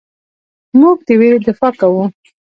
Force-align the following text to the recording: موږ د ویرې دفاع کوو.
موږ 0.79 0.97
د 1.07 1.09
ویرې 1.19 1.39
دفاع 1.47 1.71
کوو. 1.79 2.03